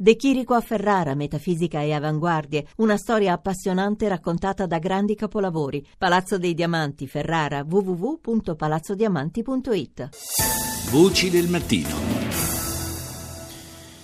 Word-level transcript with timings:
De 0.00 0.14
Chirico 0.14 0.54
a 0.54 0.60
Ferrara, 0.60 1.16
metafisica 1.16 1.80
e 1.80 1.92
avanguardie, 1.92 2.68
una 2.76 2.96
storia 2.96 3.32
appassionante 3.32 4.06
raccontata 4.06 4.64
da 4.64 4.78
grandi 4.78 5.16
capolavori. 5.16 5.84
Palazzo 5.98 6.38
dei 6.38 6.54
Diamanti, 6.54 7.08
Ferrara, 7.08 7.66
www.palazzodiamanti.it. 7.68 10.10
Voci 10.92 11.30
del 11.30 11.48
mattino. 11.48 11.96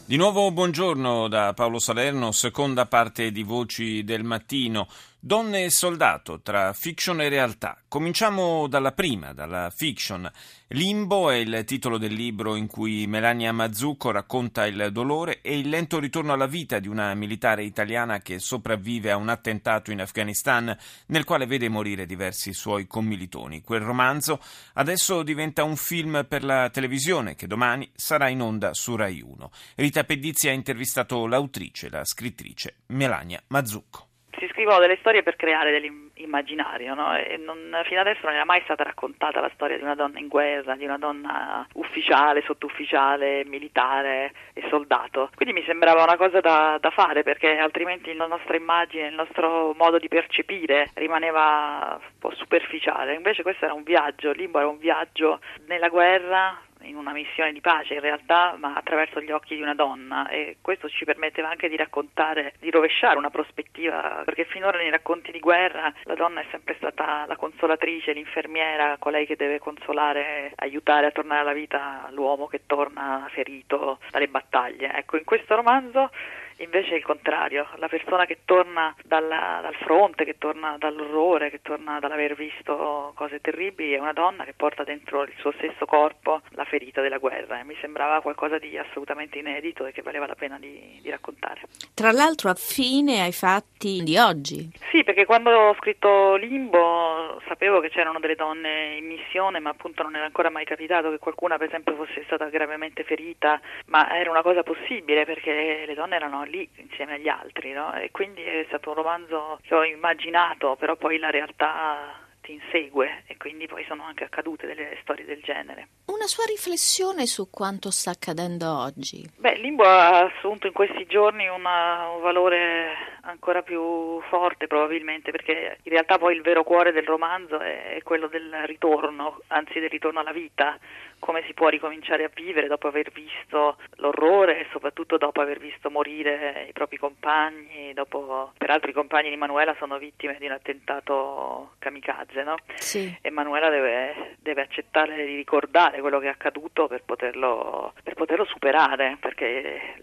Di 0.04 0.16
nuovo 0.16 0.50
buongiorno 0.50 1.28
da 1.28 1.52
Paolo 1.54 1.78
Salerno, 1.78 2.32
seconda 2.32 2.86
parte 2.86 3.30
di 3.30 3.44
Voci 3.44 4.02
del 4.02 4.24
Mattino. 4.24 4.88
Donne 5.26 5.64
e 5.64 5.70
soldato 5.70 6.42
tra 6.42 6.74
fiction 6.74 7.18
e 7.22 7.30
realtà. 7.30 7.78
Cominciamo 7.88 8.66
dalla 8.66 8.92
prima, 8.92 9.32
dalla 9.32 9.72
fiction. 9.74 10.30
Limbo 10.68 11.30
è 11.30 11.36
il 11.36 11.64
titolo 11.64 11.96
del 11.96 12.12
libro 12.12 12.56
in 12.56 12.66
cui 12.66 13.06
Melania 13.06 13.50
Mazzucco 13.50 14.10
racconta 14.10 14.66
il 14.66 14.90
dolore 14.92 15.40
e 15.40 15.58
il 15.58 15.70
lento 15.70 15.98
ritorno 15.98 16.34
alla 16.34 16.44
vita 16.44 16.78
di 16.78 16.88
una 16.88 17.14
militare 17.14 17.64
italiana 17.64 18.20
che 18.20 18.38
sopravvive 18.38 19.12
a 19.12 19.16
un 19.16 19.30
attentato 19.30 19.90
in 19.90 20.02
Afghanistan 20.02 20.76
nel 21.06 21.24
quale 21.24 21.46
vede 21.46 21.70
morire 21.70 22.04
diversi 22.04 22.52
suoi 22.52 22.86
commilitoni. 22.86 23.62
Quel 23.62 23.80
romanzo 23.80 24.42
adesso 24.74 25.22
diventa 25.22 25.64
un 25.64 25.76
film 25.76 26.26
per 26.28 26.44
la 26.44 26.68
televisione 26.68 27.34
che 27.34 27.46
domani 27.46 27.90
sarà 27.94 28.28
in 28.28 28.42
onda 28.42 28.74
su 28.74 28.94
Rai 28.94 29.22
1. 29.22 29.50
Rita 29.76 30.04
Pedizzi 30.04 30.48
ha 30.48 30.52
intervistato 30.52 31.26
l'autrice, 31.26 31.88
la 31.88 32.04
scrittrice 32.04 32.80
Melania 32.88 33.42
Mazzucco 33.46 34.08
si 34.44 34.52
scrivono 34.52 34.78
delle 34.78 34.96
storie 34.98 35.22
per 35.22 35.36
creare 35.36 35.70
dell'immaginario, 35.70 36.94
no? 36.94 37.16
E 37.16 37.36
non, 37.36 37.58
fino 37.84 38.00
adesso 38.00 38.20
non 38.24 38.34
era 38.34 38.44
mai 38.44 38.60
stata 38.64 38.82
raccontata 38.82 39.40
la 39.40 39.50
storia 39.54 39.76
di 39.76 39.82
una 39.82 39.94
donna 39.94 40.18
in 40.18 40.28
guerra, 40.28 40.76
di 40.76 40.84
una 40.84 40.98
donna 40.98 41.66
ufficiale, 41.74 42.42
sottufficiale, 42.42 43.44
militare 43.46 44.32
e 44.52 44.66
soldato. 44.68 45.30
Quindi 45.34 45.54
mi 45.54 45.64
sembrava 45.64 46.02
una 46.02 46.16
cosa 46.16 46.40
da, 46.40 46.78
da 46.80 46.90
fare 46.90 47.22
perché 47.22 47.56
altrimenti 47.56 48.14
la 48.14 48.26
nostra 48.26 48.56
immagine, 48.56 49.08
il 49.08 49.14
nostro 49.14 49.74
modo 49.76 49.98
di 49.98 50.08
percepire 50.08 50.90
rimaneva 50.94 51.98
un 52.00 52.18
po' 52.18 52.34
superficiale. 52.34 53.14
Invece 53.14 53.42
questo 53.42 53.64
era 53.64 53.74
un 53.74 53.82
viaggio, 53.82 54.32
Limbo 54.32 54.58
era 54.58 54.68
un 54.68 54.78
viaggio 54.78 55.40
nella 55.66 55.88
guerra 55.88 56.58
in 56.84 56.96
una 56.96 57.12
missione 57.12 57.52
di 57.52 57.60
pace 57.60 57.94
in 57.94 58.00
realtà, 58.00 58.56
ma 58.58 58.74
attraverso 58.74 59.20
gli 59.20 59.30
occhi 59.30 59.54
di 59.54 59.62
una 59.62 59.74
donna 59.74 60.28
e 60.28 60.56
questo 60.60 60.88
ci 60.88 61.04
permetteva 61.04 61.48
anche 61.48 61.68
di 61.68 61.76
raccontare, 61.76 62.54
di 62.60 62.70
rovesciare 62.70 63.18
una 63.18 63.30
prospettiva, 63.30 64.22
perché 64.24 64.44
finora 64.44 64.78
nei 64.78 64.90
racconti 64.90 65.32
di 65.32 65.40
guerra 65.40 65.92
la 66.04 66.14
donna 66.14 66.40
è 66.40 66.46
sempre 66.50 66.74
stata 66.76 67.24
la 67.26 67.36
consolatrice, 67.36 68.12
l'infermiera, 68.12 68.96
colei 68.98 69.26
che 69.26 69.36
deve 69.36 69.58
consolare, 69.58 70.52
aiutare 70.56 71.06
a 71.06 71.10
tornare 71.10 71.40
alla 71.40 71.52
vita 71.52 72.08
l'uomo 72.10 72.46
che 72.46 72.62
torna 72.66 73.26
ferito 73.30 73.98
dalle 74.10 74.28
battaglie. 74.28 74.92
Ecco, 74.92 75.16
in 75.16 75.24
questo 75.24 75.54
romanzo 75.54 76.10
Invece 76.58 76.90
è 76.90 76.96
il 76.96 77.04
contrario, 77.04 77.66
la 77.76 77.88
persona 77.88 78.26
che 78.26 78.38
torna 78.44 78.94
dalla, 79.04 79.60
dal 79.62 79.74
fronte, 79.74 80.24
che 80.24 80.36
torna 80.38 80.76
dall'orrore, 80.78 81.50
che 81.50 81.60
torna 81.62 81.98
dall'aver 81.98 82.34
visto 82.34 83.12
cose 83.14 83.40
terribili, 83.40 83.92
è 83.92 83.98
una 83.98 84.12
donna 84.12 84.44
che 84.44 84.54
porta 84.54 84.84
dentro 84.84 85.22
il 85.22 85.32
suo 85.38 85.52
stesso 85.56 85.84
corpo 85.84 86.42
la 86.50 86.64
ferita 86.64 87.00
della 87.00 87.18
guerra 87.18 87.60
e 87.60 87.64
mi 87.64 87.76
sembrava 87.80 88.20
qualcosa 88.20 88.58
di 88.58 88.78
assolutamente 88.78 89.38
inedito 89.38 89.86
e 89.86 89.92
che 89.92 90.02
valeva 90.02 90.26
la 90.26 90.34
pena 90.34 90.58
di, 90.58 90.98
di 91.02 91.10
raccontare. 91.10 91.62
Tra 91.92 92.12
l'altro 92.12 92.50
affine 92.50 93.22
ai 93.22 93.32
fatti 93.32 94.02
di 94.02 94.16
oggi. 94.16 94.70
Sì, 94.90 95.02
perché 95.02 95.24
quando 95.24 95.50
ho 95.50 95.74
scritto 95.74 96.36
Limbo 96.36 97.40
sapevo 97.46 97.80
che 97.80 97.90
c'erano 97.90 98.20
delle 98.20 98.36
donne 98.36 98.96
in 98.96 99.06
missione, 99.06 99.58
ma 99.58 99.70
appunto 99.70 100.02
non 100.02 100.14
era 100.14 100.24
ancora 100.24 100.50
mai 100.50 100.64
capitato 100.64 101.10
che 101.10 101.18
qualcuna 101.18 101.56
per 101.56 101.68
esempio 101.68 101.94
fosse 101.94 102.22
stata 102.24 102.48
gravemente 102.48 103.04
ferita, 103.04 103.60
ma 103.86 104.16
era 104.16 104.30
una 104.30 104.42
cosa 104.42 104.62
possibile 104.62 105.24
perché 105.24 105.84
le 105.86 105.94
donne 105.94 106.16
erano 106.16 106.43
lì 106.44 106.68
insieme 106.76 107.14
agli 107.14 107.28
altri, 107.28 107.72
no? 107.72 107.94
E 107.94 108.10
quindi 108.10 108.42
è 108.42 108.64
stato 108.68 108.90
un 108.90 108.96
romanzo 108.96 109.58
che 109.62 109.74
ho 109.74 109.84
immaginato, 109.84 110.76
però 110.76 110.96
poi 110.96 111.18
la 111.18 111.30
realtà 111.30 112.23
ti 112.44 112.52
insegue 112.52 113.24
e 113.26 113.36
quindi 113.38 113.66
poi 113.66 113.84
sono 113.88 114.04
anche 114.04 114.24
accadute 114.24 114.66
delle 114.66 114.98
storie 115.00 115.24
del 115.24 115.40
genere. 115.42 115.88
Una 116.06 116.26
sua 116.26 116.44
riflessione 116.46 117.26
su 117.26 117.48
quanto 117.50 117.90
sta 117.90 118.10
accadendo 118.10 118.70
oggi? 118.70 119.28
Beh, 119.36 119.56
Limbo 119.56 119.84
ha 119.84 120.24
assunto 120.24 120.66
in 120.66 120.74
questi 120.74 121.06
giorni 121.06 121.48
una, 121.48 122.08
un 122.08 122.20
valore 122.20 123.14
ancora 123.22 123.62
più 123.62 124.20
forte 124.28 124.66
probabilmente 124.66 125.30
perché 125.30 125.78
in 125.82 125.90
realtà 125.90 126.18
poi 126.18 126.34
il 126.34 126.42
vero 126.42 126.62
cuore 126.62 126.92
del 126.92 127.04
romanzo 127.04 127.58
è, 127.58 127.94
è 127.94 128.02
quello 128.02 128.28
del 128.28 128.52
ritorno, 128.66 129.40
anzi 129.48 129.80
del 129.80 129.88
ritorno 129.88 130.20
alla 130.20 130.32
vita, 130.32 130.78
come 131.18 131.42
si 131.46 131.54
può 131.54 131.68
ricominciare 131.68 132.24
a 132.24 132.30
vivere 132.32 132.66
dopo 132.66 132.86
aver 132.88 133.10
visto 133.10 133.78
l'orrore 133.96 134.60
e 134.60 134.66
soprattutto 134.70 135.16
dopo 135.16 135.40
aver 135.40 135.58
visto 135.58 135.88
morire 135.90 136.66
i 136.68 136.72
propri 136.72 136.98
compagni, 136.98 137.94
dopo 137.94 138.52
peraltro 138.58 138.90
i 138.90 138.94
compagni 138.94 139.30
di 139.30 139.36
Manuela 139.36 139.74
sono 139.78 139.96
vittime 139.96 140.36
di 140.38 140.44
un 140.44 140.52
attentato 140.52 141.72
kamikaze, 141.78 142.33
no? 142.42 142.56
Sì. 142.76 143.16
E 143.20 143.30
Manuela 143.30 143.68
deve, 143.68 144.36
deve, 144.40 144.62
accettare 144.62 145.24
di 145.24 145.36
ricordare 145.36 146.00
quello 146.00 146.18
che 146.18 146.26
è 146.26 146.30
accaduto 146.30 146.86
per 146.86 147.02
poterlo, 147.04 147.92
per 148.02 148.14
poterlo 148.14 148.44
superare, 148.44 149.16
perché 149.20 149.94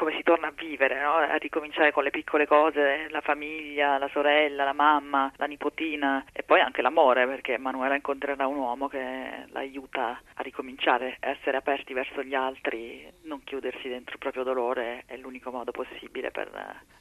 come 0.00 0.12
si 0.16 0.22
torna 0.22 0.48
a 0.48 0.52
vivere, 0.52 1.02
no? 1.02 1.14
a 1.16 1.36
ricominciare 1.36 1.92
con 1.92 2.02
le 2.02 2.10
piccole 2.10 2.46
cose, 2.46 3.08
la 3.10 3.20
famiglia, 3.20 3.96
la 3.96 4.08
sorella, 4.12 4.64
la 4.64 4.72
mamma, 4.72 5.32
la 5.36 5.46
nipotina 5.46 6.24
e 6.32 6.42
poi 6.42 6.60
anche 6.60 6.82
l'amore 6.82 7.26
perché 7.26 7.54
Emanuela 7.54 7.94
incontrerà 7.94 8.46
un 8.46 8.56
uomo 8.56 8.88
che 8.88 9.44
l'aiuta 9.48 10.20
a 10.34 10.42
ricominciare, 10.42 11.16
a 11.20 11.28
essere 11.28 11.56
aperti 11.56 11.92
verso 11.92 12.22
gli 12.22 12.34
altri, 12.34 13.06
non 13.22 13.42
chiudersi 13.44 13.88
dentro 13.88 14.14
il 14.14 14.18
proprio 14.18 14.42
dolore 14.42 15.04
è 15.06 15.16
l'unico 15.16 15.50
modo 15.50 15.70
possibile 15.70 16.30
per 16.30 16.50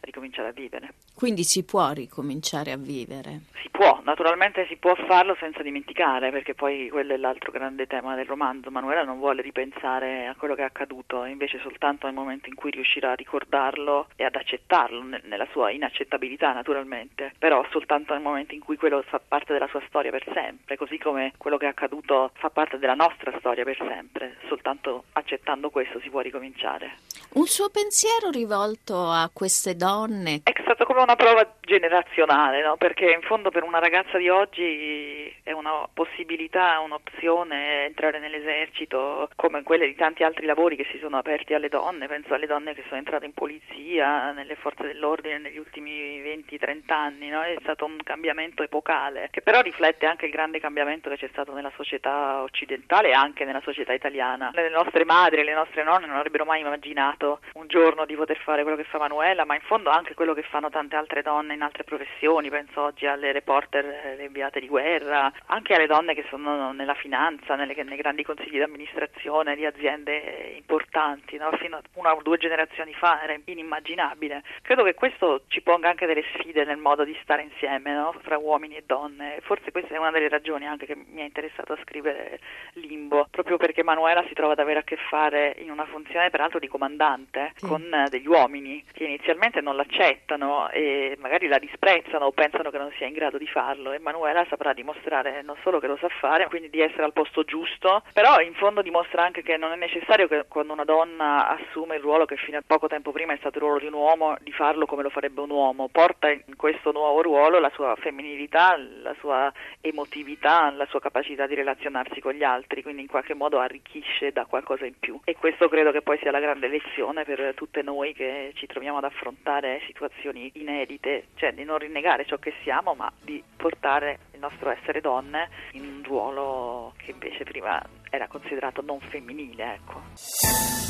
ricominciare 0.02 0.50
a 0.50 0.52
vivere. 0.52 0.94
Quindi 1.16 1.44
si 1.44 1.64
può 1.64 1.92
ricominciare 1.92 2.72
a 2.72 2.78
vivere? 2.78 3.42
Si 3.62 3.70
può, 3.70 4.02
naturalmente 4.04 4.66
si 4.68 4.76
può 4.76 4.96
farlo 4.96 5.36
senza 5.40 5.62
dimenticare 5.62 6.32
perché 6.32 6.54
poi 6.54 6.90
quello 6.90 7.14
è 7.14 7.18
l'altro 7.18 7.52
grande 7.52 7.88
tema 7.88 8.16
del 8.16 8.26
romanzo, 8.26 8.72
Manuela 8.72 9.04
non 9.04 9.20
vuole 9.20 9.42
ripensare 9.42 10.28
a 10.28 10.36
quello 10.36 10.56
che 10.56 10.62
è 10.62 10.66
accaduto, 10.66 11.24
invece 11.24 11.60
soltanto 11.60 12.06
nel 12.06 12.16
momento 12.16 12.50
in 12.50 12.56
cui 12.56 12.70
cui 12.70 12.72
riuscirà 12.90 13.12
a 13.12 13.16
ricordarlo 13.16 14.08
e 14.16 14.24
ad 14.26 14.36
accettarlo 14.36 15.04
nella 15.24 15.48
sua 15.52 15.70
inaccettabilità 15.70 16.52
naturalmente, 16.54 17.34
però 17.38 17.64
soltanto 17.70 18.14
nel 18.14 18.24
momento 18.24 18.56
in 18.56 18.62
cui 18.62 18.78
quello 18.78 19.04
fa 19.04 19.22
parte 19.26 19.54
della 19.54 19.68
sua 19.68 19.82
storia 19.88 20.10
per 20.10 20.26
sempre, 20.34 20.76
così 20.76 20.98
come 20.98 21.34
quello 21.38 21.58
che 21.58 21.66
è 21.66 21.70
accaduto 21.70 22.32
fa 22.34 22.50
parte 22.50 22.80
della 22.80 22.96
nostra 22.96 23.32
storia 23.38 23.64
per 23.64 23.78
sempre, 23.78 24.38
soltanto 24.48 25.04
accettando 25.14 25.70
questo 25.70 26.00
si 26.00 26.10
può 26.10 26.22
ricominciare. 26.22 26.98
Un 27.32 27.46
suo 27.46 27.70
pensiero 27.70 28.32
rivolto 28.32 29.08
a 29.08 29.30
queste 29.32 29.76
donne? 29.76 30.42
È 30.44 30.52
stato 30.70 30.86
come 30.86 31.02
una 31.02 31.16
prova 31.16 31.56
generazionale, 31.62 32.62
no? 32.62 32.78
perché 32.78 33.10
in 33.10 33.22
fondo 33.22 33.50
per 33.50 33.64
una 33.64 33.80
ragazza 33.80 34.20
di 34.20 34.30
oggi 34.30 35.34
è 35.42 35.52
una 35.52 35.90
possibilità, 35.92 36.80
un'opzione 36.80 37.86
entrare 37.86 38.20
nell'esercito, 38.20 39.30
come 39.36 39.64
quelle 39.64 39.88
di 39.88 39.96
tanti 39.96 40.24
altri 40.24 40.46
lavori 40.46 40.76
che 40.76 40.86
si 40.92 41.00
sono 41.00 41.18
aperti 41.18 41.56
alle 41.56 41.70
donne, 41.70 42.06
penso 42.06 42.36
alle 42.36 42.46
donne 42.46 42.76
che 42.76 42.84
sono 42.84 42.98
entrate 42.98 43.26
in 43.26 43.34
polizia, 43.34 44.32
nelle 44.32 44.54
forze 44.56 44.84
dell'ordine 44.84 45.40
negli 45.40 45.58
ultimi 45.58 46.22
20-30 46.22 46.94
anni, 46.94 47.30
no? 47.30 47.42
è 47.42 47.56
stato 47.62 47.86
un 47.86 47.98
cambiamento 48.04 48.62
epocale, 48.62 49.30
che 49.32 49.42
però 49.42 49.62
riflette 49.62 50.06
anche 50.06 50.26
il 50.26 50.32
grande 50.32 50.60
cambiamento 50.60 51.10
che 51.10 51.18
c'è 51.18 51.30
stato 51.32 51.52
nella 51.52 51.72
società 51.76 52.44
occidentale 52.44 53.10
e 53.10 53.14
anche 53.14 53.44
nella 53.44 53.62
società 53.62 53.94
italiana. 53.94 54.52
Le 54.54 54.70
nostre 54.70 55.04
madri 55.04 55.42
e 55.42 55.44
le 55.44 55.56
nostre 55.56 55.84
nonne 55.84 56.06
non 56.06 56.18
avrebbero 56.18 56.46
mai 56.46 56.60
immaginato 56.60 57.40
un 57.54 57.66
giorno 57.66 58.06
di 58.06 58.16
poter 58.16 58.38
fare 58.38 58.62
quello 58.62 58.78
che 58.78 58.84
fa 58.84 59.00
Manuela, 59.00 59.46
ma 59.46 59.56
in 59.56 59.62
fondo 59.62 59.90
anche 59.90 60.14
quello 60.14 60.36
che 60.36 60.44
fanno 60.60 60.70
tante 60.70 60.98
altre 60.98 61.22
donne 61.22 61.54
in 61.54 61.62
altre 61.62 61.86
professioni, 61.86 62.50
penso 62.50 62.82
oggi 62.82 63.06
alle 63.06 63.32
reporter, 63.32 63.86
eh, 63.86 64.16
le 64.18 64.26
inviate 64.26 64.60
di 64.60 64.68
guerra, 64.68 65.32
anche 65.46 65.74
alle 65.74 65.88
donne 65.88 66.14
che 66.14 66.26
sono 66.30 66.74
nella 66.74 66.96
finanza, 66.96 67.56
nelle, 67.56 67.82
nei 67.84 67.96
grandi 67.96 68.24
consigli 68.24 68.58
di 68.58 68.62
amministrazione 68.62 69.56
di 69.56 69.66
aziende 69.66 70.54
importanti, 70.58 71.38
no? 71.38 71.50
fino 71.54 71.78
a 71.78 71.82
una 71.94 72.14
o 72.14 72.22
due 72.22 72.38
generazioni 72.38 72.94
fa 72.94 73.24
era 73.24 73.38
inimmaginabile. 73.46 74.44
Credo 74.62 74.84
che 74.84 74.96
questo 74.96 75.44
ci 75.48 75.62
ponga 75.62 75.90
anche 75.90 76.06
delle 76.06 76.26
sfide 76.34 76.66
nel 76.66 76.78
modo 76.78 77.06
di 77.06 77.18
stare 77.22 77.44
insieme 77.44 77.94
no? 77.94 78.14
fra 78.22 78.38
uomini 78.38 78.76
e 78.76 78.84
donne, 78.86 79.40
forse 79.42 79.72
questa 79.72 79.96
è 79.96 79.98
una 79.98 80.12
delle 80.12 80.28
ragioni 80.28 80.68
anche 80.68 80.86
che 80.86 80.96
mi 80.96 81.22
ha 81.22 81.26
interessato 81.26 81.72
a 81.72 81.80
scrivere 81.84 82.40
Limbo, 82.74 83.28
proprio 83.32 83.56
perché 83.56 83.82
Manuela 83.82 84.26
si 84.28 84.34
trova 84.34 84.54
ad 84.54 84.60
avere 84.60 84.80
a 84.80 84.84
che 84.84 84.98
fare 85.10 85.56
in 85.60 85.72
una 85.72 85.86
funzione 85.86 86.30
peraltro 86.30 86.60
di 86.60 86.68
comandante 86.68 87.54
sì. 87.56 87.66
con 87.66 88.06
degli 88.10 88.28
uomini 88.28 88.84
che 88.92 89.06
inizialmente 89.06 89.62
non 89.62 89.78
l'accettano 89.78 90.49
e 90.72 91.16
magari 91.20 91.48
la 91.48 91.60
disprezzano 91.60 92.26
o 92.26 92.32
pensano 92.32 92.70
che 92.70 92.78
non 92.78 92.92
sia 92.98 93.08
in 93.08 93.14
grado 93.14 93.38
di 93.38 93.48
farlo. 93.48 93.92
Emanuela 93.92 94.46
saprà 94.50 94.74
dimostrare 94.74 95.42
non 95.42 95.56
solo 95.64 95.80
che 95.80 95.88
lo 95.88 95.98
sa 95.98 96.08
fare, 96.10 96.48
quindi 96.48 96.70
di 96.70 96.82
essere 96.82 97.04
al 97.04 97.14
posto 97.14 97.44
giusto, 97.44 98.04
però 98.14 98.40
in 98.40 98.54
fondo 98.54 98.82
dimostra 98.82 99.24
anche 99.24 99.42
che 99.42 99.58
non 99.58 99.72
è 99.72 99.76
necessario 99.76 100.28
che 100.28 100.46
quando 100.48 100.74
una 100.74 100.84
donna 100.84 101.50
assume 101.50 101.96
il 101.96 102.02
ruolo 102.02 102.26
che 102.26 102.36
fino 102.38 102.58
a 102.58 102.64
poco 102.66 102.88
tempo 102.88 103.12
prima 103.12 103.34
è 103.34 103.38
stato 103.38 103.58
il 103.58 103.64
ruolo 103.64 103.80
di 103.80 103.88
un 103.88 103.94
uomo, 103.94 104.36
di 104.42 104.52
farlo 104.52 104.86
come 104.86 105.04
lo 105.04 105.10
farebbe 105.10 105.42
un 105.42 105.50
uomo. 105.50 105.88
Porta 105.90 106.30
in 106.30 106.56
questo 106.56 106.92
nuovo 106.92 107.22
ruolo 107.22 107.60
la 107.60 107.72
sua 107.74 107.96
femminilità, 107.96 108.78
la 109.02 109.16
sua 109.20 109.52
emotività, 109.82 110.70
la 110.72 110.86
sua 110.88 111.00
capacità 111.00 111.48
di 111.48 111.56
relazionarsi 111.56 112.20
con 112.22 112.34
gli 112.34 112.44
altri, 112.44 112.82
quindi 112.82 113.02
in 113.02 113.08
qualche 113.08 113.34
modo 113.34 113.60
arricchisce 113.60 114.32
da 114.32 114.46
qualcosa 114.46 114.86
in 114.86 114.98
più. 115.00 115.20
E 115.24 115.36
questo 115.36 115.70
credo 115.70 115.92
che 115.92 116.02
poi 116.02 116.18
sia 116.20 116.32
la 116.32 116.40
grande 116.40 116.68
lezione 116.68 117.24
per 117.24 117.54
tutte 117.56 117.82
noi 117.82 118.14
che 118.14 118.52
ci 118.56 118.68
troviamo 118.68 118.98
ad 118.98 119.04
affrontare 119.04 119.82
situazioni 119.86 120.39
inedite, 120.54 121.28
cioè 121.36 121.54
di 121.54 121.64
non 121.64 121.78
rinnegare 121.78 122.26
ciò 122.26 122.38
che 122.38 122.54
siamo, 122.64 122.94
ma 122.94 123.12
di 123.22 123.44
portare 123.56 124.20
il 124.34 124.40
nostro 124.40 124.70
essere 124.70 125.02
donne 125.02 125.50
in 125.74 125.84
un 125.84 126.04
ruolo 126.04 126.94
che 126.98 127.12
invece 127.12 127.44
prima 127.44 127.82
era 128.10 128.28
considerato 128.28 128.82
non 128.82 129.00
femminile. 129.00 129.74
Ecco. 129.76 130.02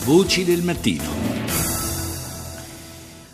Voci 0.05 0.43
del 0.43 0.61
mattino. 0.61 1.48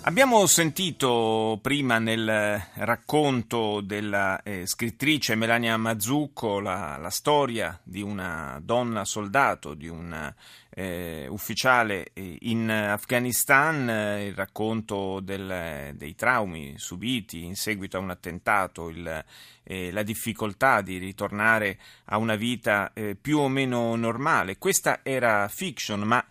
Abbiamo 0.07 0.45
sentito 0.45 1.57
prima 1.63 1.97
nel 1.97 2.63
racconto 2.75 3.81
della 3.81 4.39
eh, 4.43 4.67
scrittrice 4.67 5.33
Melania 5.33 5.77
Mazzucco 5.77 6.59
la, 6.59 6.97
la, 6.97 7.09
storia 7.09 7.79
di 7.81 8.03
una 8.03 8.61
donna 8.63 9.03
soldato, 9.03 9.73
di 9.73 9.87
un 9.87 10.31
eh, 10.69 11.25
ufficiale 11.27 12.11
eh, 12.13 12.37
in 12.41 12.69
Afghanistan, 12.69 13.89
eh, 13.89 14.27
il 14.27 14.35
racconto 14.35 15.21
del, 15.21 15.95
dei 15.95 16.13
traumi 16.13 16.75
subiti 16.77 17.43
in 17.43 17.55
seguito 17.55 17.97
a 17.97 18.01
un 18.01 18.11
attentato, 18.11 18.89
il, 18.89 19.25
eh, 19.63 19.91
la 19.91 20.03
difficoltà 20.03 20.81
di 20.81 20.99
ritornare 20.99 21.79
a 22.05 22.17
una 22.17 22.35
vita 22.35 22.91
eh, 22.93 23.15
più 23.19 23.39
o 23.39 23.47
meno 23.47 23.95
normale. 23.95 24.59
Questa 24.59 24.99
era 25.01 25.47
fiction, 25.47 26.01
ma 26.01 26.23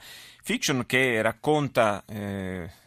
fiction 0.45 0.87
che 0.87 1.21
racconta 1.21 2.05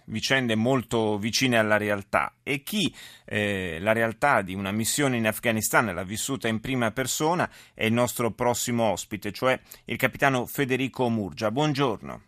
vicende 0.07 0.55
molto 0.55 1.17
vicine 1.17 1.57
alla 1.57 1.77
realtà 1.77 2.33
e 2.43 2.63
chi 2.63 2.93
eh, 3.25 3.77
la 3.79 3.91
realtà 3.91 4.41
di 4.41 4.53
una 4.53 4.71
missione 4.71 5.17
in 5.17 5.27
Afghanistan 5.27 5.85
l'ha 5.93 6.03
vissuta 6.03 6.47
in 6.47 6.59
prima 6.59 6.91
persona 6.91 7.49
è 7.73 7.85
il 7.85 7.93
nostro 7.93 8.31
prossimo 8.31 8.91
ospite, 8.91 9.31
cioè 9.31 9.59
il 9.85 9.97
capitano 9.97 10.45
Federico 10.45 11.09
Murgia. 11.09 11.51
Buongiorno. 11.51 12.21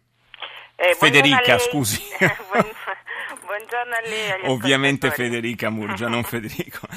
Eh, 0.76 0.96
Federica, 0.96 1.58
scusi. 1.58 2.00
buongiorno 3.69 3.94
a 3.94 4.01
lei. 4.01 4.50
Ovviamente 4.50 5.12
Federica 5.12 5.69
Murgia, 5.69 6.07
non 6.07 6.24
Federico. 6.25 6.88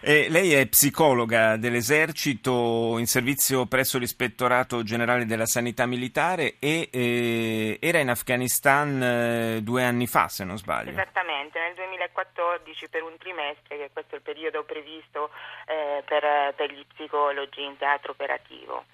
Eh, 0.00 0.28
lei 0.28 0.54
è 0.54 0.66
psicologa 0.66 1.56
dell'esercito 1.56 2.96
in 2.98 3.06
servizio 3.06 3.66
presso 3.66 3.98
l'Ispettorato 3.98 4.82
Generale 4.82 5.26
della 5.26 5.46
Sanità 5.46 5.86
Militare 5.86 6.56
e 6.58 6.88
eh, 6.92 7.78
era 7.80 7.98
in 7.98 8.08
Afghanistan 8.08 9.02
eh, 9.02 9.62
due 9.62 9.84
anni 9.84 10.06
fa, 10.06 10.28
se 10.28 10.44
non 10.44 10.56
sbaglio. 10.56 10.90
Esattamente, 10.90 11.58
nel 11.58 11.74
2014 11.74 12.88
per 12.88 13.02
un 13.02 13.16
trimestre, 13.18 13.76
che 13.76 13.90
questo 13.92 14.14
è 14.14 14.18
il 14.18 14.22
periodo 14.22 14.62
previsto 14.64 15.30
eh, 15.66 16.02
per, 16.04 16.54
per 16.54 16.72
gli 16.72 16.84
psicologi 16.94 17.62
in 17.62 17.76
teatro 17.76 18.12
operativo. 18.12 18.84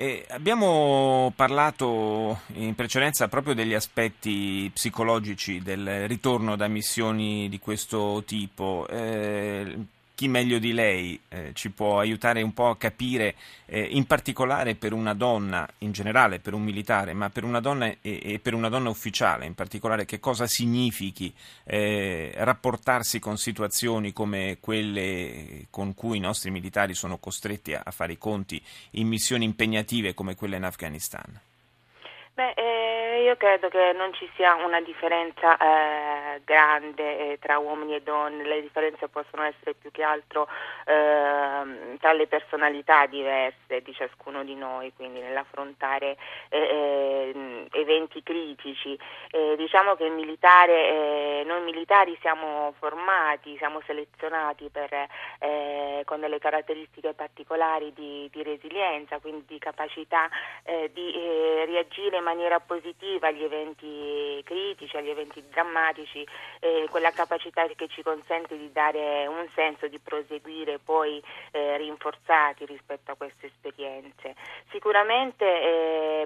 Eh, 0.00 0.24
abbiamo 0.28 1.32
parlato 1.34 2.42
in 2.52 2.76
precedenza 2.76 3.26
proprio 3.26 3.52
degli 3.52 3.74
aspetti 3.74 4.70
psicologici 4.72 5.60
del 5.60 6.06
ritorno 6.06 6.54
da 6.54 6.68
missioni 6.68 7.48
di 7.48 7.58
questo 7.58 8.22
tipo. 8.24 8.86
Eh, 8.88 9.76
chi 10.18 10.26
meglio 10.26 10.58
di 10.58 10.72
lei 10.72 11.20
eh, 11.28 11.52
ci 11.52 11.70
può 11.70 12.00
aiutare 12.00 12.42
un 12.42 12.52
po' 12.52 12.70
a 12.70 12.76
capire, 12.76 13.36
eh, 13.66 13.82
in 13.82 14.04
particolare 14.04 14.74
per 14.74 14.92
una 14.92 15.14
donna, 15.14 15.64
in 15.78 15.92
generale 15.92 16.40
per 16.40 16.54
un 16.54 16.64
militare, 16.64 17.12
ma 17.12 17.30
per 17.30 17.44
una 17.44 17.60
donna 17.60 17.86
e, 17.86 17.98
e 18.02 18.40
per 18.42 18.54
una 18.54 18.68
donna 18.68 18.88
ufficiale 18.88 19.46
in 19.46 19.54
particolare, 19.54 20.06
che 20.06 20.18
cosa 20.18 20.48
significhi 20.48 21.32
eh, 21.62 22.32
rapportarsi 22.34 23.20
con 23.20 23.36
situazioni 23.36 24.12
come 24.12 24.56
quelle 24.58 25.66
con 25.70 25.94
cui 25.94 26.16
i 26.16 26.20
nostri 26.20 26.50
militari 26.50 26.94
sono 26.94 27.18
costretti 27.18 27.74
a, 27.74 27.82
a 27.84 27.92
fare 27.92 28.14
i 28.14 28.18
conti 28.18 28.60
in 28.92 29.06
missioni 29.06 29.44
impegnative 29.44 30.14
come 30.14 30.34
quelle 30.34 30.56
in 30.56 30.64
Afghanistan? 30.64 31.47
Beh, 32.38 32.52
eh, 32.54 33.22
io 33.24 33.36
credo 33.36 33.68
che 33.68 33.92
non 33.94 34.14
ci 34.14 34.30
sia 34.36 34.54
una 34.54 34.80
differenza 34.80 35.56
eh, 35.56 36.40
grande 36.44 37.32
eh, 37.32 37.38
tra 37.40 37.58
uomini 37.58 37.96
e 37.96 38.00
donne, 38.00 38.44
le 38.44 38.60
differenze 38.60 39.08
possono 39.08 39.42
essere 39.42 39.74
più 39.74 39.90
che 39.90 40.04
altro 40.04 40.46
ehm, 40.86 41.98
tra 41.98 42.12
le 42.12 42.28
personalità 42.28 43.06
diverse 43.06 43.82
di 43.82 43.92
ciascuno 43.92 44.44
di 44.44 44.54
noi, 44.54 44.92
quindi 44.94 45.18
nell'affrontare 45.18 46.16
eh, 46.50 47.32
ehm, 47.34 47.66
eventi 47.72 48.22
critici. 48.22 48.96
diciamo 49.56 49.96
che 49.96 50.04
il 50.04 50.12
militare, 50.12 51.40
eh, 51.40 51.42
noi 51.44 51.62
militari 51.62 52.16
siamo 52.20 52.72
formati, 52.78 53.56
siamo 53.56 53.80
selezionati 53.84 54.68
per, 54.70 54.92
eh, 55.40 56.02
con 56.04 56.20
delle 56.20 56.38
caratteristiche 56.38 57.14
particolari 57.14 57.92
di, 57.92 58.28
di, 58.32 58.44
resilienza, 58.44 59.18
quindi 59.18 59.42
di 59.48 59.58
capacità 59.58 60.28
di 60.92 61.12
reagire 61.66 62.20
maniera 62.28 62.60
positiva 62.60 63.28
agli 63.28 63.42
eventi 63.42 64.42
critici, 64.44 64.96
agli 64.96 65.08
eventi 65.08 65.42
drammatici, 65.48 66.26
eh, 66.60 66.86
quella 66.90 67.10
capacità 67.10 67.66
che 67.66 67.88
ci 67.88 68.02
consente 68.02 68.58
di 68.58 68.70
dare 68.70 69.26
un 69.26 69.48
senso, 69.54 69.88
di 69.88 69.98
proseguire 69.98 70.78
poi 70.78 71.22
eh, 71.52 71.78
rinforzati 71.78 72.66
rispetto 72.66 73.12
a 73.12 73.14
queste 73.14 73.46
esperienze. 73.46 74.34
Sicuramente 74.70 75.44
eh, 75.44 76.24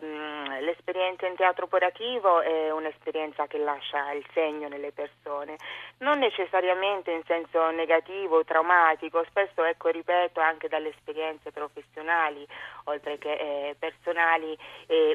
l'esperienza 0.60 1.26
in 1.26 1.37
teatro 1.37 1.66
operativo 1.66 2.40
è 2.40 2.72
un'esperienza 2.72 3.46
che 3.46 3.58
lascia 3.58 4.10
il 4.12 4.26
segno 4.32 4.66
nelle 4.66 4.90
persone, 4.90 5.56
non 5.99 6.19
necessariamente 6.19 7.12
in 7.12 7.22
senso 7.26 7.70
negativo 7.70 8.38
o 8.38 8.44
traumatico, 8.44 9.25
spesso 9.28 9.62
ecco 9.62 9.88
ripeto 9.88 10.40
anche 10.40 10.69
dalle 10.69 10.88
esperienze 10.88 11.52
professionali 11.52 12.46
oltre 12.84 13.19
che 13.19 13.32
eh, 13.32 13.76
personali 13.79 14.56
eh, 14.87 15.14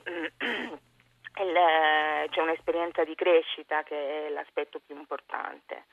c'è 2.30 2.42
un'esperienza 2.42 3.04
di 3.04 3.16
crescita 3.16 3.84
che 3.84 4.28
è 4.28 4.30
l'aspetto 4.30 4.80
più 4.86 4.96
importante. 4.96 5.86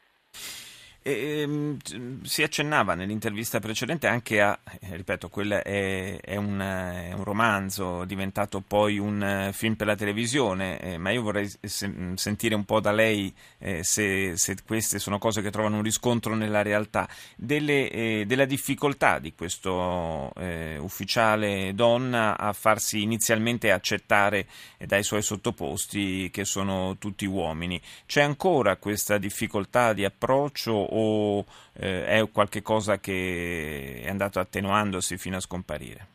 E, 1.07 1.41
ehm, 1.43 1.77
si 2.23 2.43
accennava 2.43 2.95
nell'intervista 2.95 3.61
precedente 3.61 4.07
anche 4.07 4.41
a, 4.41 4.59
eh, 4.81 4.97
ripeto, 4.97 5.29
quello 5.29 5.63
è, 5.63 6.19
è, 6.19 6.37
un, 6.37 6.59
è, 6.59 7.13
un, 7.13 7.25
romanzo 7.25 8.07
diventato 8.07 8.63
poi 8.63 8.97
un 8.97 9.23
eh, 9.23 9.53
film 9.53 9.75
per 9.75 9.87
la 9.87 9.97
televisione, 9.97 10.81
eh, 10.81 10.97
ma 10.97 11.11
io 11.11 11.21
vorrei 11.21 11.47
se, 11.61 11.93
sentire 12.15 12.55
un 12.55 12.65
po' 12.65 12.81
da 12.81 12.91
lei 12.91 13.31
eh, 13.59 13.85
se, 13.85 14.39
se, 14.39 14.57
queste 14.65 14.99
sono 14.99 15.19
cose 15.19 15.43
che 15.43 15.51
trovano 15.51 15.77
un 15.77 15.83
riscontro 15.83 16.35
nella 16.35 16.63
realtà, 16.63 17.07
delle, 17.37 17.91
eh, 17.91 18.25
della 18.27 18.47
difficoltà 18.47 19.19
di 19.19 19.35
questo 19.35 20.33
eh, 20.37 20.79
ufficiale 20.79 21.75
donna 21.75 22.39
a 22.39 22.55
farsi 22.55 23.03
inizialmente 23.03 23.71
accettare 23.71 24.47
dai 24.79 25.03
suoi 25.03 25.21
sottoposti 25.21 26.31
che 26.31 26.47
sono 26.47 26.97
tutti 26.97 27.27
uomini. 27.27 27.79
C'è 28.07 28.23
ancora 28.23 28.77
questa 28.77 29.19
difficoltà 29.19 29.93
di 29.93 30.07
approccio 30.07 30.93
o 30.95 31.45
eh, 31.79 32.07
è 32.07 32.31
qualcosa 32.31 32.99
che 32.99 34.03
è 34.05 34.09
andato 34.09 34.39
attenuandosi 34.39 35.17
fino 35.17 35.37
a 35.37 35.41
scomparire? 35.41 36.07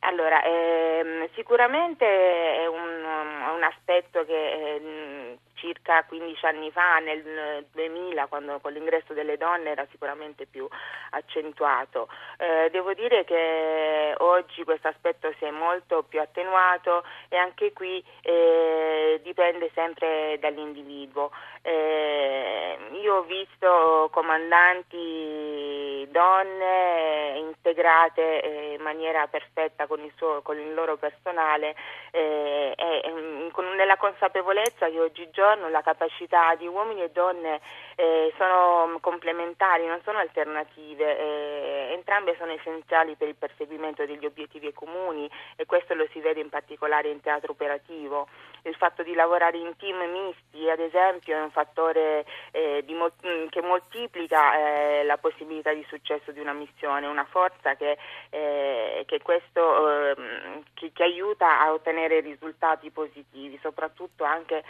Allora, 0.00 0.42
ehm, 0.44 1.28
sicuramente 1.34 2.04
è 2.06 2.66
un, 2.66 3.56
un 3.56 3.62
aspetto 3.64 4.24
che 4.24 4.32
eh, 4.34 5.38
circa 5.66 6.04
15 6.04 6.46
anni 6.46 6.70
fa, 6.70 6.98
nel 6.98 7.66
2000, 7.72 8.26
quando 8.26 8.60
con 8.60 8.72
l'ingresso 8.72 9.12
delle 9.14 9.36
donne 9.36 9.70
era 9.70 9.84
sicuramente 9.90 10.46
più 10.46 10.68
accentuato. 11.10 12.08
Eh, 12.38 12.68
devo 12.70 12.94
dire 12.94 13.24
che 13.24 14.14
oggi 14.18 14.62
questo 14.62 14.86
aspetto 14.86 15.32
si 15.38 15.44
è 15.44 15.50
molto 15.50 16.04
più 16.04 16.20
attenuato 16.20 17.02
e 17.28 17.36
anche 17.36 17.72
qui 17.72 18.02
eh, 18.22 19.20
dipende 19.24 19.70
sempre 19.74 20.38
dall'individuo. 20.38 21.32
Eh, 21.62 22.78
io 23.02 23.16
ho 23.16 23.22
visto 23.22 24.08
comandanti 24.12 26.06
donne 26.10 27.38
integrate 27.38 28.40
eh, 28.40 28.74
in 28.74 28.82
maniera 28.82 29.26
perfetta 29.26 29.86
con 29.86 30.00
il, 30.00 30.12
suo, 30.16 30.42
con 30.42 30.58
il 30.58 30.72
loro 30.74 30.96
personale 30.96 31.74
eh, 32.12 32.74
mm, 33.08 33.48
nella 33.76 33.96
consapevolezza 33.96 34.88
che 34.88 35.00
oggigiorno 35.00 35.55
la 35.70 35.82
capacità 35.82 36.54
di 36.54 36.66
uomini 36.66 37.02
e 37.02 37.10
donne 37.10 37.60
eh, 37.96 38.32
sono 38.36 38.98
complementari, 39.00 39.86
non 39.86 40.00
sono 40.04 40.18
alternative, 40.18 41.18
eh, 41.18 41.92
entrambe 41.92 42.36
sono 42.38 42.52
essenziali 42.52 43.14
per 43.16 43.28
il 43.28 43.36
perseguimento 43.36 44.04
degli 44.04 44.26
obiettivi 44.26 44.72
comuni 44.72 45.28
e 45.56 45.66
questo 45.66 45.94
lo 45.94 46.06
si 46.12 46.20
vede 46.20 46.40
in 46.40 46.48
particolare 46.48 47.08
in 47.08 47.20
teatro 47.20 47.52
operativo. 47.52 48.28
il 48.62 48.74
fatto 48.74 49.02
di 49.04 49.14
lavorare 49.14 49.58
in 49.58 49.76
team 49.76 50.02
misti 50.10 50.68
ad 50.68 50.80
esempio 50.80 51.36
è 51.36 51.40
un 51.40 51.50
fattore 51.50 52.24
eh, 52.50 52.82
di, 52.84 52.94
mm, 52.94 53.46
che 53.48 53.62
moltiplica 53.62 54.56
eh, 54.58 55.04
la 55.04 55.16
possibilità 55.18 55.72
di 55.72 55.84
successo 55.88 56.32
di 56.32 56.40
una 56.40 56.52
missione, 56.52 57.06
una 57.06 57.24
forza 57.24 57.74
che, 57.76 57.96
eh, 58.30 59.04
che 59.06 59.20
questo 59.22 59.88
ehm, 59.88 60.62
che, 60.74 60.90
che, 60.92 61.02
aiuta 61.02 61.60
a 61.60 61.72
ottenere 61.72 62.20
risultati 62.20 62.90
positivi, 62.90 63.58
soprattutto 63.62 64.24
anche 64.24 64.64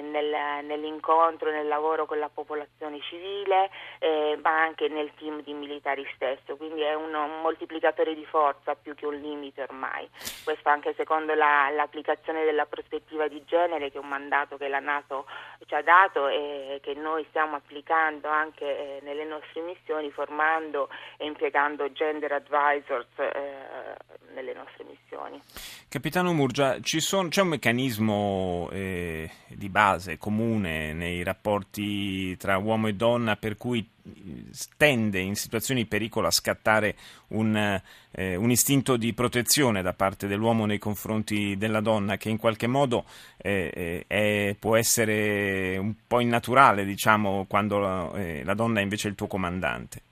nel, 0.00 0.64
nell'incontro, 0.64 1.50
nel 1.50 1.68
lavoro 1.68 2.06
con 2.06 2.18
la 2.18 2.30
popolazione 2.32 3.00
civile, 3.00 3.70
eh, 3.98 4.38
ma 4.42 4.62
anche 4.62 4.88
nel 4.88 5.12
team 5.14 5.42
di 5.42 5.52
militari 5.52 6.06
stesso, 6.14 6.56
quindi 6.56 6.82
è 6.82 6.94
un, 6.94 7.14
un 7.14 7.40
moltiplicatore 7.42 8.14
di 8.14 8.24
forza 8.24 8.74
più 8.74 8.94
che 8.94 9.06
un 9.06 9.14
limite 9.14 9.62
ormai. 9.62 10.08
Questo 10.44 10.68
anche 10.68 10.94
secondo 10.94 11.34
la, 11.34 11.70
l'applicazione 11.70 12.44
della 12.44 12.66
prospettiva 12.66 13.28
di 13.28 13.42
genere, 13.44 13.90
che 13.90 13.98
è 13.98 14.00
un 14.00 14.08
mandato 14.08 14.56
che 14.56 14.68
la 14.68 14.80
Nato 14.80 15.26
ci 15.66 15.74
ha 15.74 15.82
dato 15.82 16.28
e 16.28 16.80
che 16.82 16.94
noi 16.94 17.24
stiamo 17.28 17.56
applicando 17.56 18.28
anche 18.28 18.64
eh, 18.64 19.00
nelle 19.02 19.24
nostre 19.24 19.60
missioni, 19.60 20.10
formando 20.10 20.88
e 21.16 21.26
impiegando 21.26 21.92
gender 21.92 22.32
advisors 22.32 23.08
eh, 23.16 23.28
nelle 24.34 24.52
nostre 24.54 24.84
missioni. 24.84 25.40
Capitano 25.88 26.32
Murgia, 26.32 26.78
sono, 26.82 27.28
c'è 27.28 27.42
un 27.42 27.48
meccanismo 27.48 28.68
eh, 28.72 29.30
di 29.48 29.68
base 29.68 30.18
comune 30.18 30.92
nei 30.92 31.22
rapporti 31.22 32.36
tra 32.36 32.56
uomo 32.58 32.88
e 32.88 32.94
donna 32.94 33.36
per 33.36 33.56
cui 33.56 33.86
tende 34.76 35.18
in 35.20 35.36
situazioni 35.36 35.82
di 35.82 35.88
pericolo 35.88 36.26
a 36.26 36.30
scattare 36.30 36.96
un, 37.28 37.80
eh, 38.12 38.36
un, 38.36 38.50
istinto 38.50 38.96
di 38.96 39.12
protezione 39.12 39.82
da 39.82 39.92
parte 39.92 40.26
dell'uomo 40.26 40.64
nei 40.64 40.78
confronti 40.78 41.56
della 41.56 41.80
donna 41.80 42.16
che 42.16 42.28
in 42.28 42.38
qualche 42.38 42.66
modo 42.66 43.04
eh, 43.36 43.70
eh 43.74 44.04
è, 44.06 44.56
può 44.58 44.76
essere 44.76 45.76
un 45.76 45.94
po' 46.06 46.20
innaturale 46.20 46.84
diciamo, 46.84 47.46
quando 47.46 48.14
eh, 48.14 48.42
la 48.44 48.54
donna 48.54 48.80
è 48.80 48.82
invece 48.82 49.08
il 49.08 49.14
tuo 49.14 49.26
comandante. 49.26 50.02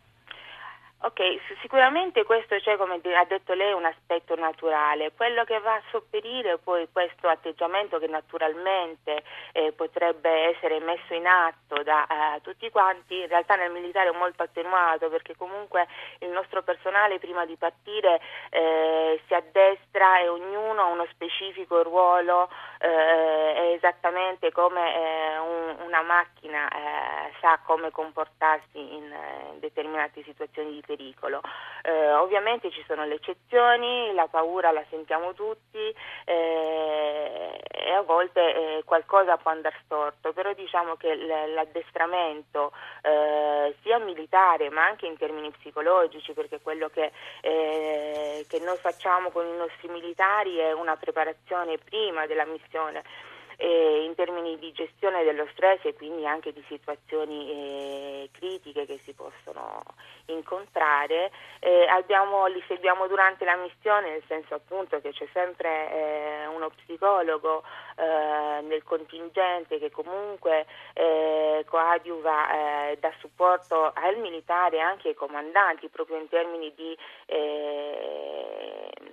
Ok, 1.01 1.21
sicuramente 1.61 2.25
questo 2.25 2.57
c'è, 2.57 2.77
come 2.77 3.01
ha 3.15 3.25
detto 3.25 3.55
lei, 3.55 3.73
un 3.73 3.85
aspetto 3.85 4.35
naturale. 4.35 5.13
Quello 5.13 5.45
che 5.45 5.61
va 5.61 5.75
a 5.75 5.83
sopperire 5.93 6.59
poi 6.59 6.89
questo 6.91 7.29
atteggiamento 7.29 8.01
che 8.01 8.09
naturalmente 8.09 9.23
eh, 9.53 9.71
potrebbe 9.71 10.29
essere 10.29 10.81
messo 10.81 11.15
in 11.15 11.25
atto 11.25 11.85
da 11.85 12.05
eh, 12.05 12.41
tutti 12.41 12.69
quanti, 12.71 13.21
in 13.21 13.29
realtà 13.29 13.55
nel 13.55 13.71
militare 13.71 14.09
è 14.09 14.17
molto 14.17 14.43
attenuato 14.43 15.09
perché 15.09 15.37
comunque 15.37 15.87
il 16.19 16.31
nostro 16.31 16.65
personale 16.65 17.21
prima 17.21 17.47
di 17.47 17.55
partire 17.55 18.21
eh, 18.51 19.21
si 19.29 19.35
addestra 19.35 20.19
e 20.19 20.27
ognuno 20.29 20.83
ha 20.83 20.87
uno 20.87 21.07
specifico 21.13 21.81
ruolo, 21.85 22.51
eh, 22.81 23.75
esattamente 23.77 24.51
come 24.51 24.95
eh, 24.95 25.18
una 25.99 26.03
macchina 26.03 26.69
eh, 26.69 27.33
sa 27.41 27.59
come 27.65 27.91
comportarsi 27.91 28.79
in 28.79 29.13
determinate 29.59 30.23
situazioni 30.23 30.73
di 30.73 30.83
pericolo. 30.87 31.41
Eh, 31.83 32.13
ovviamente 32.13 32.71
ci 32.71 32.85
sono 32.87 33.05
le 33.05 33.15
eccezioni, 33.15 34.13
la 34.15 34.27
paura 34.29 34.71
la 34.71 34.85
sentiamo 34.91 35.35
tutti 35.35 35.95
eh, 36.25 37.61
e 37.71 37.93
a 37.93 38.03
volte 38.03 38.41
eh, 38.41 38.83
qualcosa 38.85 39.37
può 39.37 39.51
andare 39.51 39.77
storto, 39.85 40.33
però 40.33 40.53
diciamo 40.53 40.97
che 40.97 41.15
l'addestramento 41.15 42.73
eh, 43.03 43.75
sia 43.83 43.99
militare 43.99 44.71
ma 44.71 44.85
anche 44.85 45.07
in 45.07 45.17
termini 45.17 45.51
psicologici, 45.51 46.33
perché 46.33 46.61
quello 46.61 46.89
che, 46.89 47.13
eh, 47.41 48.47
che 48.49 48.59
noi 48.61 48.77
facciamo 48.77 49.31
con 49.31 49.47
i 49.47 49.57
nostri 49.57 49.89
militari 49.89 50.59
è 50.59 50.73
una 50.73 50.97
preparazione 50.97 51.79
prima 51.79 52.27
della 52.27 52.45
missione 52.45 53.03
eh, 53.61 54.05
in 54.05 54.15
termini 54.15 54.57
di 54.59 54.71
gestione 54.73 55.25
dello 55.25 55.47
stress 55.53 55.85
e 55.85 55.95
quindi 55.95 56.25
anche 56.25 56.53
di 56.53 56.65
situazioni 56.69 57.51
eh, 57.51 58.31
critiche 58.33 58.87
che 58.87 59.01
si 59.05 59.13
possono 59.13 59.83
incontrare. 60.27 61.33
Eh, 61.59 61.87
abbiamo, 61.89 62.47
li 62.47 62.63
seguiamo 62.69 63.09
durante 63.09 63.45
la 63.45 63.57
missione, 63.57 64.11
nel 64.11 64.23
senso 64.29 64.55
appunto 64.55 65.01
che 65.01 65.11
c'è 65.11 65.27
sempre 65.33 65.91
eh, 65.91 66.47
uno 66.47 66.71
psicologo 66.71 67.65
eh, 67.97 68.61
nel 68.63 68.85
contingente 68.85 69.79
che 69.79 69.91
comunque 69.91 70.67
coadiuva, 71.67 72.95
dà 72.99 73.13
supporto 73.19 73.93
al 73.95 74.17
militare 74.19 74.77
e 74.77 74.81
anche 74.81 75.09
ai 75.09 75.15
comandanti 75.15 75.89
proprio 75.89 76.19
in 76.19 76.29
termini 76.29 76.73
di 76.75 76.97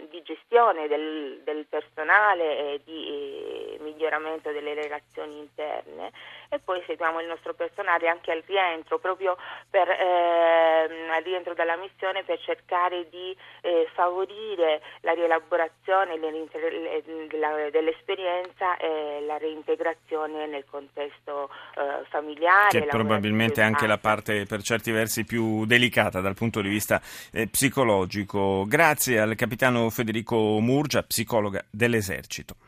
di 0.09 0.21
gestione 0.23 0.87
del, 0.87 1.41
del 1.43 1.65
personale 1.67 2.73
e 2.73 2.81
di 2.83 3.07
eh, 3.07 3.77
miglioramento 3.81 4.51
delle 4.51 4.73
relazioni 4.73 5.37
interne 5.39 6.11
e 6.49 6.59
poi 6.59 6.81
seguiamo 6.85 7.21
il 7.21 7.27
nostro 7.27 7.53
personale 7.53 8.07
anche 8.07 8.31
al 8.31 8.43
rientro, 8.45 8.99
proprio 8.99 9.35
per, 9.69 9.89
eh, 9.89 11.09
al 11.11 11.23
rientro 11.23 11.53
dalla 11.53 11.75
missione 11.75 12.23
per 12.23 12.39
cercare 12.39 13.09
di 13.09 13.35
eh, 13.61 13.89
favorire 13.93 14.81
la 15.01 15.11
rielaborazione 15.13 16.17
dell'esperienza 16.19 18.77
e 18.77 19.21
la 19.25 19.37
reintegrazione 19.37 20.47
nel 20.47 20.63
contesto 20.69 21.49
eh, 21.75 22.05
familiare. 22.09 22.69
Che 22.69 22.85
probabilmente 22.85 23.61
è 23.61 23.63
anche 23.63 23.87
la 23.87 23.97
parte 23.97 24.45
per 24.45 24.61
certi 24.61 24.91
versi 24.91 25.25
più 25.25 25.65
delicata 25.65 26.21
dal 26.21 26.35
punto 26.35 26.61
di 26.61 26.69
vista 26.69 27.01
eh, 27.31 27.47
psicologico. 27.47 28.65
Grazie 28.67 29.19
al 29.19 29.33
capitano 29.35 29.74
Federico 29.89 30.59
Murgia, 30.59 31.03
psicologa 31.03 31.63
dell'esercito. 31.69 32.55